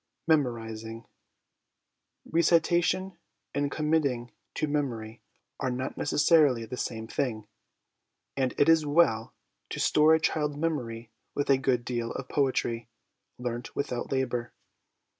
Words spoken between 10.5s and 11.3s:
memory